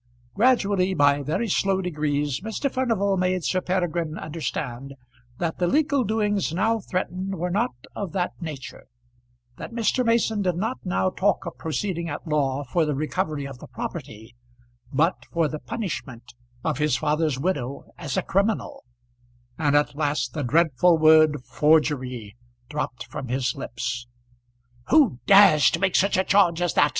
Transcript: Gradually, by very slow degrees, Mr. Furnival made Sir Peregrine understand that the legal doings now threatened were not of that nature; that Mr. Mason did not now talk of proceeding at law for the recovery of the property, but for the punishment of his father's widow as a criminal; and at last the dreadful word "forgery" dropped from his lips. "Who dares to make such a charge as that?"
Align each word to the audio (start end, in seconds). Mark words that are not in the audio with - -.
Gradually, 0.33 0.95
by 0.95 1.21
very 1.21 1.47
slow 1.47 1.79
degrees, 1.79 2.41
Mr. 2.41 2.71
Furnival 2.71 3.17
made 3.17 3.43
Sir 3.43 3.61
Peregrine 3.61 4.17
understand 4.17 4.95
that 5.37 5.59
the 5.59 5.67
legal 5.67 6.03
doings 6.03 6.51
now 6.51 6.79
threatened 6.79 7.35
were 7.35 7.51
not 7.51 7.75
of 7.95 8.11
that 8.13 8.31
nature; 8.41 8.85
that 9.57 9.71
Mr. 9.75 10.03
Mason 10.03 10.41
did 10.41 10.55
not 10.55 10.79
now 10.83 11.11
talk 11.11 11.45
of 11.45 11.55
proceeding 11.59 12.09
at 12.09 12.27
law 12.27 12.63
for 12.63 12.83
the 12.83 12.95
recovery 12.95 13.45
of 13.45 13.59
the 13.59 13.67
property, 13.67 14.35
but 14.91 15.25
for 15.31 15.47
the 15.47 15.59
punishment 15.59 16.33
of 16.63 16.79
his 16.79 16.97
father's 16.97 17.37
widow 17.39 17.85
as 17.99 18.17
a 18.17 18.23
criminal; 18.23 18.83
and 19.59 19.75
at 19.75 19.93
last 19.95 20.33
the 20.33 20.41
dreadful 20.41 20.97
word 20.97 21.43
"forgery" 21.43 22.35
dropped 22.71 23.05
from 23.05 23.27
his 23.27 23.53
lips. 23.55 24.07
"Who 24.89 25.19
dares 25.27 25.69
to 25.69 25.79
make 25.79 25.95
such 25.95 26.17
a 26.17 26.23
charge 26.23 26.59
as 26.59 26.73
that?" 26.73 26.89